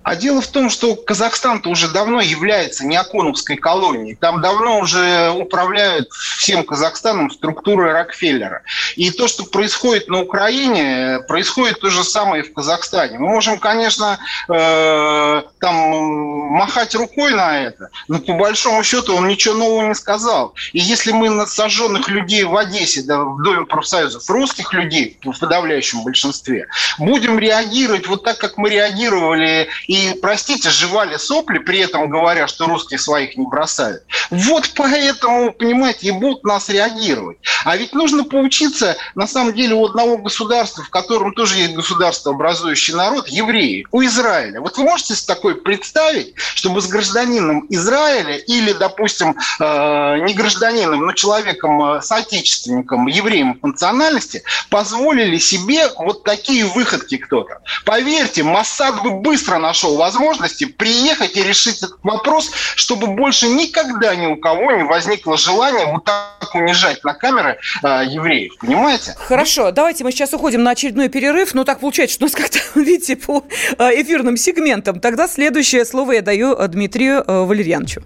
[0.02, 4.16] А дело в том, что Казахстан-то уже давно является неоконовской колонией.
[4.16, 8.62] Там давно уже управляют всем Казахстаном структуры Рокфеллера.
[8.96, 13.18] И то, что происходит на Украине, происходит то же самое и в Казахстане.
[13.18, 19.54] Мы можем, конечно, э, там махать рукой на это, но по большому счету он ничего
[19.54, 20.54] нового не сказал.
[20.72, 25.38] И если мы на сожженных людей в Одессе, да, в Доме профсоюзов, русских людей в
[25.38, 32.08] подавляющем большинстве, будем реагировать вот так, как мы реагировали и, простите, жевали сопли, при этом
[32.10, 34.04] говоря, что русские своих не бросают.
[34.30, 37.38] Вот поэтому, понимаете, и будут нас реагировать.
[37.64, 42.30] А ведь нужно поучиться, на самом деле, у одного государства, в котором тоже есть государство,
[42.30, 44.60] образующий народ, евреи, у Израиля.
[44.60, 51.04] Вот вы можете себе такое представить, чтобы с гражданином Израиля или, допустим, э, не гражданином,
[51.04, 57.58] но человеком, э, соотечественником, евреем по национальности, позволили себе вот такие выходки кто-то.
[57.84, 64.14] Поверьте, Массад бы быстро нашел нашел возможности приехать и решить этот вопрос, чтобы больше никогда
[64.14, 68.52] ни у кого не возникло желания вот так унижать на камеры э, евреев.
[68.60, 69.14] Понимаете?
[69.18, 71.54] Хорошо, давайте мы сейчас уходим на очередной перерыв.
[71.54, 73.42] Ну, так получается, что у нас как-то, видите, по
[73.78, 75.00] э, эфирным сегментам.
[75.00, 78.02] Тогда следующее слово я даю э, Дмитрию э, Валерьяновичу.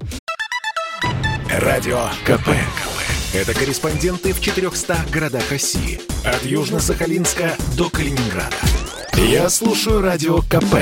[1.51, 2.51] Радио КП.
[3.35, 6.01] Это корреспонденты в 400 городах России.
[6.25, 8.57] От Южно-Сахалинска до Калининграда.
[9.15, 10.77] Я слушаю Радио КП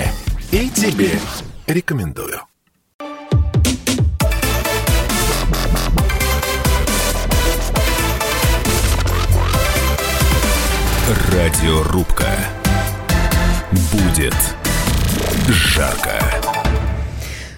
[0.52, 1.18] и тебе
[1.66, 2.42] рекомендую.
[11.30, 12.28] Радиорубка.
[13.92, 14.36] Будет
[15.48, 16.62] жарко.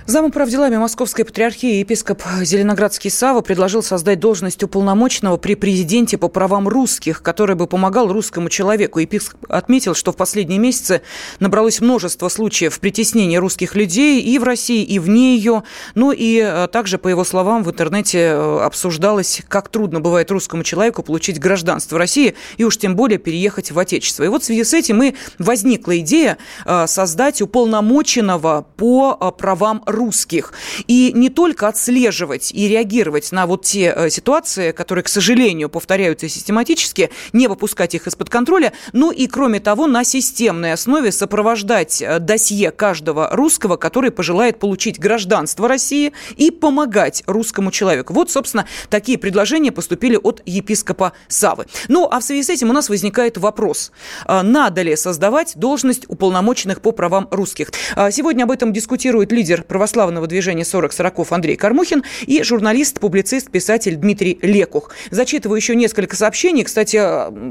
[0.07, 6.69] Зам делами Московской Патриархии епископ Зеленоградский Сава предложил создать должность уполномоченного при президенте по правам
[6.69, 8.99] русских, который бы помогал русскому человеку.
[8.99, 11.01] Епископ отметил, что в последние месяцы
[11.41, 15.63] набралось множество случаев притеснения русских людей и в России, и вне ее.
[15.95, 20.65] Ну и э, также, по его словам, в интернете э, обсуждалось, как трудно бывает русскому
[20.65, 24.25] человеку получить гражданство России и уж тем более переехать в Отечество.
[24.25, 26.37] И вот в связи с этим и возникла идея
[26.67, 30.53] э, создать уполномоченного по правам русских русских.
[30.87, 36.29] И не только отслеживать и реагировать на вот те э, ситуации, которые, к сожалению, повторяются
[36.29, 42.19] систематически, не выпускать их из-под контроля, но и, кроме того, на системной основе сопровождать э,
[42.19, 48.13] досье каждого русского, который пожелает получить гражданство России и помогать русскому человеку.
[48.13, 51.67] Вот, собственно, такие предложения поступили от епископа Савы.
[51.89, 53.93] Ну, а в связи с этим у нас возникает вопрос.
[54.27, 57.73] А, надо ли создавать должность уполномоченных по правам русских?
[58.11, 63.97] Сегодня об этом дискутирует лидер православного движения 40 40 Андрей Кармухин и журналист, публицист, писатель
[63.97, 64.91] Дмитрий Лекух.
[65.11, 66.65] Зачитываю еще несколько сообщений.
[66.65, 66.99] Кстати,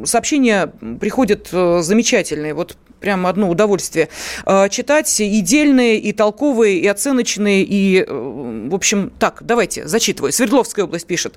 [0.05, 2.55] сообщения приходят э, замечательные.
[2.55, 4.07] Вот прям одно удовольствие
[4.45, 5.19] э, читать.
[5.19, 10.31] И дельные, и толковые, и оценочные, и, э, в общем, так, давайте, зачитываю.
[10.31, 11.36] Свердловская область пишет.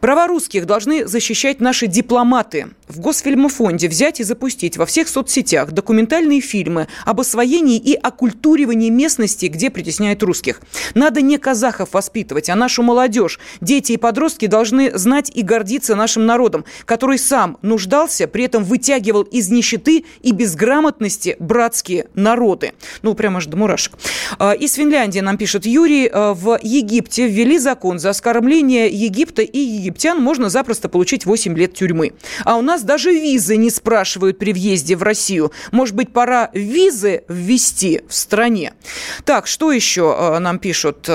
[0.00, 2.66] Права русских должны защищать наши дипломаты.
[2.88, 9.46] В Госфильмофонде взять и запустить во всех соцсетях документальные фильмы об освоении и оккультуривании местности,
[9.46, 10.60] где притесняют русских.
[10.94, 13.38] Надо не казахов воспитывать, а нашу молодежь.
[13.60, 19.22] Дети и подростки должны знать и гордиться нашим народом, который сам нуждался, при этом вытягивал
[19.22, 22.72] из нищеты и безграмотности братские народы.
[23.02, 23.94] Ну, прямо аж до мурашек.
[24.38, 26.10] А, из Финляндии нам пишет Юрий.
[26.12, 31.74] А, в Египте ввели закон за оскорбление Египта и египтян можно запросто получить 8 лет
[31.74, 32.12] тюрьмы.
[32.44, 35.52] А у нас даже визы не спрашивают при въезде в Россию.
[35.72, 38.72] Может быть, пора визы ввести в стране?
[39.24, 41.08] Так, что еще нам пишут?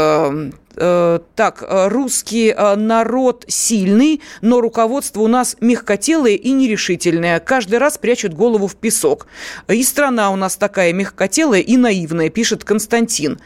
[0.77, 7.39] Э, так, э, русский э, народ сильный, но руководство у нас мягкотелое и нерешительное.
[7.39, 9.27] Каждый раз прячут голову в песок.
[9.67, 13.39] И страна у нас такая мягкотелая и наивная, пишет Константин.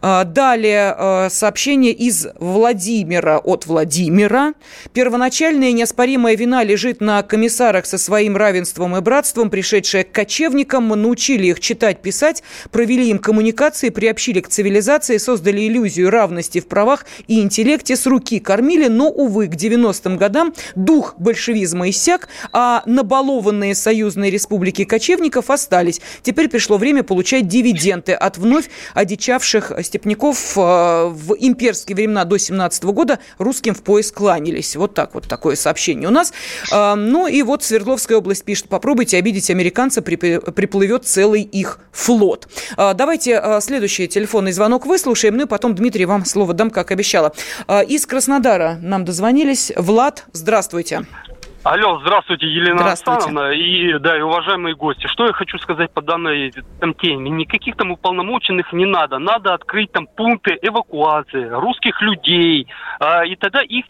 [0.00, 4.54] Далее сообщение из Владимира от Владимира.
[4.92, 11.46] Первоначальная неоспоримая вина лежит на комиссарах со своим равенством и братством, пришедшие к кочевникам, научили
[11.48, 17.42] их читать, писать, провели им коммуникации, приобщили к цивилизации, создали иллюзию равности в правах и
[17.42, 24.30] интеллекте с руки кормили, но, увы, к 90-м годам дух большевизма иссяк, а набалованные союзные
[24.30, 26.00] республики кочевников остались.
[26.22, 32.84] Теперь пришло время получать дивиденды от вновь одичавших степняков э, в имперские времена до 17
[32.84, 34.74] года русским в пояс кланялись.
[34.74, 36.32] Вот так вот такое сообщение у нас.
[36.72, 42.48] Э, ну и вот Свердловская область пишет, попробуйте обидеть американца, приплывет целый их флот.
[42.78, 47.32] Э, давайте следующий телефонный звонок выслушаем, ну и потом, Дмитрий, вам слово дам, как обещала.
[47.66, 49.72] А, из Краснодара нам дозвонились.
[49.76, 51.00] Влад, здравствуйте.
[51.64, 53.18] Алло, здравствуйте, Елена здравствуйте.
[53.18, 55.06] Александровна и, да, и уважаемые гости.
[55.06, 57.30] Что я хочу сказать по данной там, теме?
[57.30, 59.18] Никаких там уполномоченных не надо.
[59.18, 62.66] Надо открыть там пункты эвакуации русских людей,
[63.00, 63.86] э, и тогда их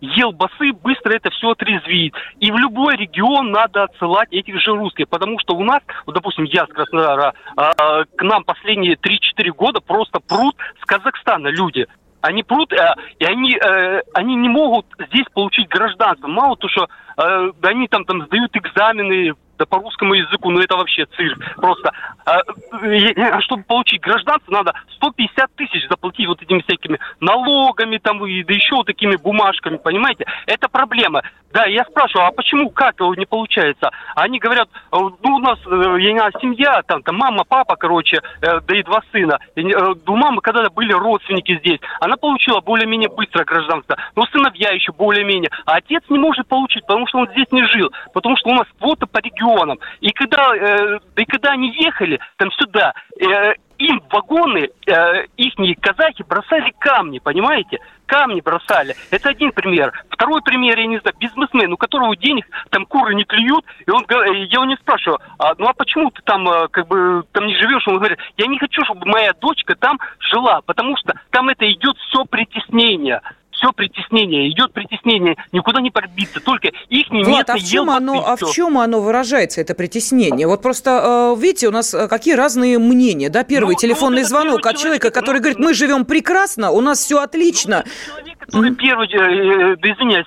[0.00, 2.14] елбасы быстро это все отрезвит.
[2.38, 6.44] И в любой регион надо отсылать этих же русских, потому что у нас, вот, допустим,
[6.44, 11.86] я с Краснодара, э, к нам последние 3-4 года просто прут с Казахстана люди.
[12.20, 16.26] Они прут, э, и они, э, они не могут здесь получить гражданство.
[16.26, 20.76] Мало то, что э, они там, там сдают экзамены, да по русскому языку, ну это
[20.76, 21.38] вообще цирк.
[21.56, 21.90] Просто,
[22.24, 28.42] а, а чтобы получить гражданство, надо 150 тысяч заплатить вот этими всякими налогами, там, и,
[28.44, 30.26] да еще вот такими бумажками, понимаете?
[30.46, 31.22] Это проблема.
[31.52, 33.90] Да, я спрашиваю, а почему, как не получается?
[34.14, 38.20] Они говорят, ну, у нас, э, я не знаю, семья, там, там, мама, папа, короче,
[38.42, 39.38] э, да и два сына.
[39.54, 43.96] И, э, у мамы, когда были родственники здесь, она получила более-менее быстро гражданство.
[44.14, 45.50] Но сыновья еще более-менее.
[45.64, 47.90] А отец не может получить, потому что он здесь не жил.
[48.12, 49.78] Потому что у нас квота по региону регионам.
[50.00, 56.24] И когда, э, и когда они ехали там сюда, э, им вагоны, э, ихние казахи
[56.28, 57.78] бросали камни, понимаете?
[58.06, 58.96] Камни бросали.
[59.10, 59.92] Это один пример.
[60.10, 64.04] Второй пример, я не знаю, бизнесмен, у которого денег там куры не клюют, и он,
[64.08, 67.54] я его не спрашиваю, а, ну а почему ты там э, как бы там не
[67.54, 67.86] живешь?
[67.86, 71.96] Он говорит, я не хочу, чтобы моя дочка там жила, потому что там это идет
[72.08, 73.20] все притеснение
[73.58, 78.24] все притеснение, идет притеснение, никуда не пробиться, только их не Влад, а в чем оно,
[78.26, 80.46] а в чем оно выражается, это притеснение?
[80.46, 84.28] Вот просто, э, видите, у нас э, какие разные мнения, да, первый ну, телефонный ну,
[84.28, 87.84] звонок от человека, который ну, говорит, мы живем прекрасно, у нас все отлично.
[87.84, 90.26] Ну, человек, который первый, э, да извиняюсь,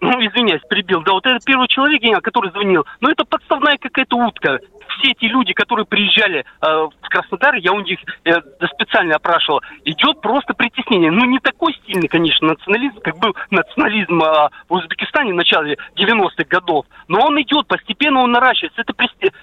[0.00, 4.58] ну, извиняюсь, прибил, да, вот это первый человек, который звонил, ну, это подставная какая-то утка,
[4.98, 8.32] все эти люди, которые приезжали э, в Краснодар, я у них э,
[8.74, 11.10] специально опрашивал, идет просто притеснение.
[11.10, 16.44] Ну, не такой стильный, конечно, национализм, как был национализм э, в Узбекистане в начале 90-х
[16.48, 18.80] годов, но он идет, постепенно он наращивается.
[18.80, 18.94] Это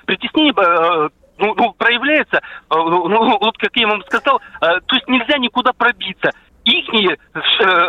[0.05, 4.95] притеснение э, ну, ну, проявляется, э, ну, ну, вот как я вам сказал, э, то
[4.95, 6.31] есть нельзя никуда пробиться.
[6.63, 7.39] Ихние, э,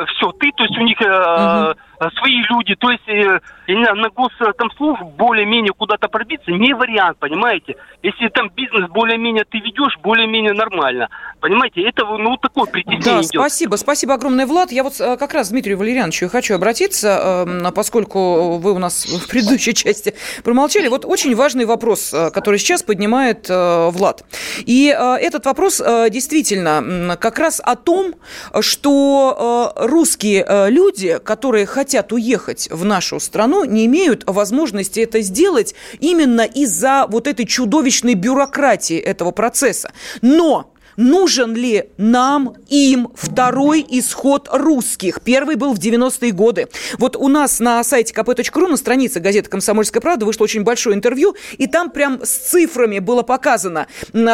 [0.06, 1.00] все, ты, то есть у них...
[1.00, 1.80] Э, угу
[2.18, 7.76] свои люди, то есть э, на гос там служб более-менее куда-то пробиться не вариант, понимаете?
[8.02, 11.08] Если там бизнес более-менее ты ведешь, более-менее нормально,
[11.46, 11.82] понимаете?
[11.82, 13.28] Это ну такой притеснение Да, идет.
[13.28, 14.72] спасибо, спасибо огромное, Влад.
[14.72, 19.74] Я вот как раз Дмитрию Валерьяновичу хочу обратиться, эм, поскольку вы у нас в предыдущей
[19.74, 20.88] части промолчали.
[20.88, 24.24] Вот очень важный вопрос, который сейчас поднимает Влад.
[24.64, 25.78] И этот вопрос
[26.10, 28.14] действительно как раз о том,
[28.60, 36.42] что русские люди, которые хотят уехать в нашу страну, не имеют возможности это сделать именно
[36.42, 39.92] из-за вот этой чудовищной бюрократии этого процесса.
[40.22, 45.20] Но нужен ли нам, им второй исход русских.
[45.22, 46.68] Первый был в 90-е годы.
[46.98, 51.34] Вот у нас на сайте kp.ru на странице газеты «Комсомольская правда» вышло очень большое интервью,
[51.58, 53.86] и там прям с цифрами было показано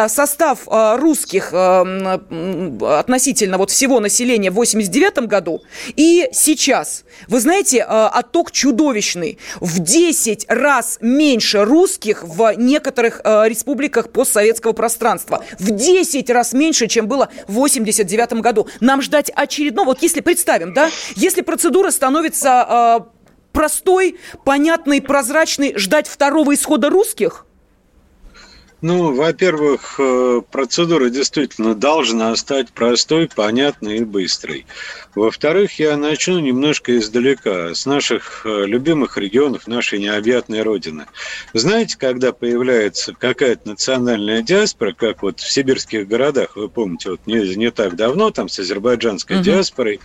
[0.09, 2.21] состав а, русских а,
[2.99, 5.63] относительно вот всего населения в 89 году
[5.97, 7.05] и сейчас.
[7.29, 9.39] Вы знаете, а, отток чудовищный.
[9.61, 15.45] В 10 раз меньше русских в некоторых республиках постсоветского пространства.
[15.59, 18.69] В 10 раз меньше, чем было в 89 году.
[18.81, 23.13] Нам ждать очередного, вот если представим, да, если процедура становится э,
[23.53, 27.47] простой, понятной, прозрачной, ждать второго исхода русских–
[28.83, 34.67] ну, во-первых, э, процедура действительно должна стать простой, понятной и быстрой.
[35.15, 41.07] Во-вторых, я начну немножко издалека, с наших э, любимых регионов нашей необъятной Родины.
[41.55, 47.55] Знаете, когда появляется какая-то национальная диаспора, как вот в сибирских городах, вы помните, вот не,
[47.55, 49.45] не так давно, там с азербайджанской угу.
[49.45, 50.01] диаспорой,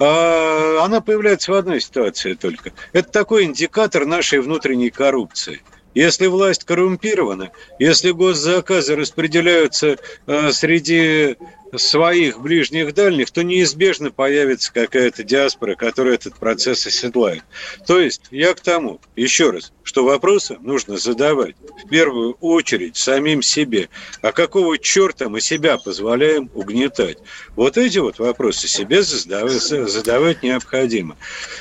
[0.00, 2.72] а, она появляется в одной ситуации только.
[2.92, 5.62] Это такой индикатор нашей внутренней коррупции–
[5.94, 11.36] если власть коррумпирована, если госзаказы распределяются э, среди
[11.78, 17.42] своих ближних дальних, то неизбежно появится какая-то диаспора, которая этот процесс оседлает.
[17.86, 23.42] То есть я к тому, еще раз, что вопросы нужно задавать в первую очередь самим
[23.42, 23.88] себе.
[24.20, 27.18] А какого черта мы себя позволяем угнетать?
[27.56, 31.16] Вот эти вот вопросы себе задавать, задавать необходимо.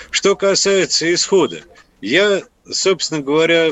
[0.10, 1.62] Что касается исхода,
[2.02, 3.72] я, собственно говоря,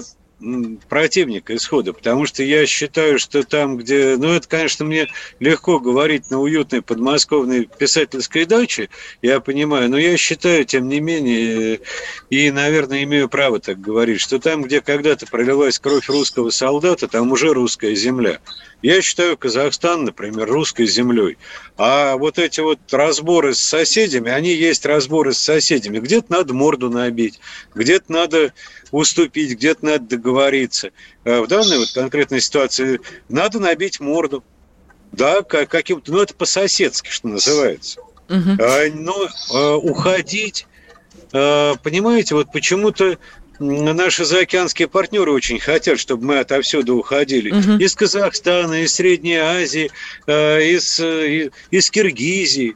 [0.87, 4.15] противника исхода, потому что я считаю, что там, где...
[4.17, 5.07] Ну, это, конечно, мне
[5.39, 8.89] легко говорить на уютной подмосковной писательской даче,
[9.21, 11.81] я понимаю, но я считаю, тем не менее,
[12.29, 17.31] и, наверное, имею право так говорить, что там, где когда-то пролилась кровь русского солдата, там
[17.31, 18.39] уже русская земля.
[18.81, 21.37] Я считаю Казахстан, например, русской землей.
[21.77, 25.99] А вот эти вот разборы с соседями, они есть разборы с соседями.
[25.99, 27.39] Где-то надо морду набить,
[27.75, 28.53] где-то надо
[28.91, 30.91] уступить, где-то надо договориться.
[31.25, 34.43] А в данной вот конкретной ситуации надо набить морду.
[35.11, 37.99] Да, каким-то, ну это по-соседски, что называется.
[38.29, 38.57] Угу.
[38.93, 40.67] Но а, уходить,
[41.31, 43.17] понимаете, вот почему-то
[43.59, 47.51] наши заокеанские партнеры очень хотят, чтобы мы отовсюду уходили.
[47.51, 47.83] Угу.
[47.83, 49.91] Из Казахстана, из Средней Азии,
[50.27, 52.75] э, из, э, из Киргизии.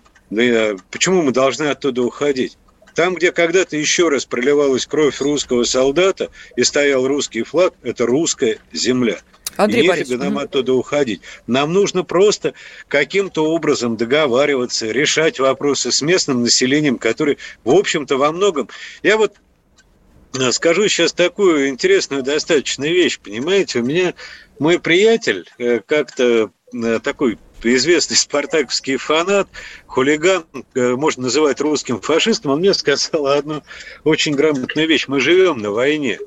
[0.91, 2.57] Почему мы должны оттуда уходить?
[2.95, 8.59] Там, где когда-то еще раз проливалась кровь русского солдата и стоял русский флаг, это русская
[8.71, 9.17] земля.
[9.55, 11.21] Андрей и нефига нам оттуда уходить.
[11.45, 12.53] Нам нужно просто
[12.87, 18.69] каким-то образом договариваться, решать вопросы с местным населением, которое, в общем-то, во многом...
[19.03, 19.42] Я вот Э,
[20.51, 24.13] скажу сейчас такую интересную достаточно вещь, понимаете, у меня
[24.59, 29.47] мой приятель э, как-то э, такой известный спартаковский фанат,
[29.85, 33.63] хулиган, можно называть русским фашистом, он мне сказал одну
[34.03, 35.07] очень грамотную вещь.
[35.07, 36.19] Мы живем на войне.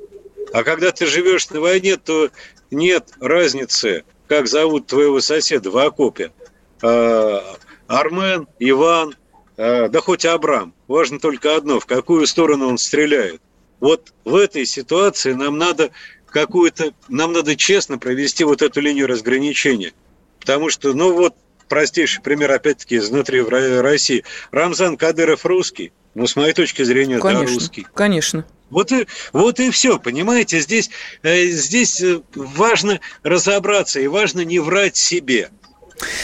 [0.52, 2.30] А когда ты живешь на войне, то
[2.70, 6.32] нет разницы, как зовут твоего соседа в окопе.
[6.80, 9.14] Армен, Иван,
[9.57, 10.72] да хоть Абрам.
[10.86, 13.40] Важно только одно, в какую сторону он стреляет.
[13.81, 15.91] Вот в этой ситуации нам надо
[16.27, 19.93] какую-то, нам надо честно провести вот эту линию разграничения.
[20.41, 21.35] Потому что, ну вот,
[21.68, 24.24] простейший пример, опять-таки, изнутри России.
[24.51, 27.87] Рамзан Кадыров русский, ну, с моей точки зрения, конечно, да, русский.
[27.95, 28.47] Конечно.
[28.70, 30.91] Вот и, вот и все, понимаете, здесь,
[31.22, 35.51] э, здесь э, важно разобраться и важно не врать себе.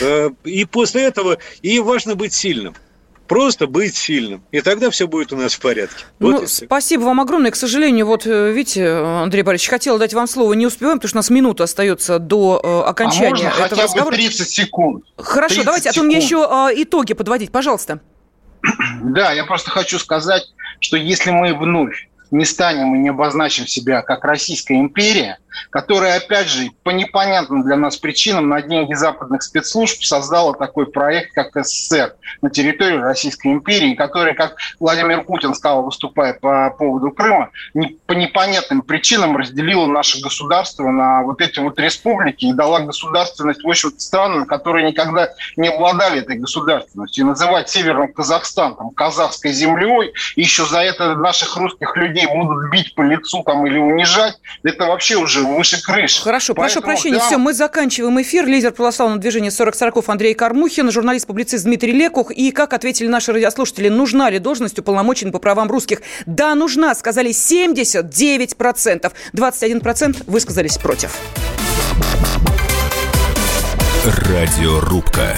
[0.01, 2.75] Э, и после этого, и важно быть сильным.
[3.33, 4.45] Просто быть сильным.
[4.51, 6.05] И тогда все будет у нас в порядке.
[6.19, 7.51] Вот ну, спасибо вам огромное.
[7.51, 11.17] К сожалению, вот э, видите, Андрей Борисович, хотела дать вам слово, не успеваем, потому что
[11.17, 14.11] у нас минута остается до э, окончания а можно этого хотя разговора.
[14.11, 15.05] бы 30 секунд.
[15.17, 15.97] Хорошо, 30 давайте, секунд.
[15.97, 17.51] а то мне еще э, итоги подводить.
[17.51, 18.01] Пожалуйста.
[19.03, 20.43] Да, я просто хочу сказать,
[20.81, 25.39] что если мы вновь не станем и не обозначим себя как Российская империя–
[25.71, 31.33] которая, опять же, по непонятным для нас причинам на деньги западных спецслужб создала такой проект,
[31.35, 37.51] как СССР на территории Российской империи, который, как Владимир Путин сказал, выступая по поводу Крыма,
[38.07, 43.69] по непонятным причинам разделила наше государство на вот эти вот республики и дала государственность, в
[43.69, 47.25] общем странам, которые никогда не обладали этой государственностью.
[47.25, 52.71] И называть Северным Казахстан там, казахской землей, и еще за это наших русских людей будут
[52.71, 56.23] бить по лицу там, или унижать, это вообще уже выше крыши.
[56.23, 58.47] Хорошо, Поэтому, прошу прощения, да, все, мы заканчиваем эфир.
[58.47, 62.31] Лидер православного движения 40 40 Андрей Кармухин, журналист-публицист Дмитрий Лекух.
[62.31, 66.03] И как ответили наши радиослушатели, нужна ли должность уполномоченной по правам русских?
[66.27, 69.13] Да, нужна, сказали 79%.
[69.35, 71.17] 21% высказались против.
[74.05, 75.37] Радиорубка.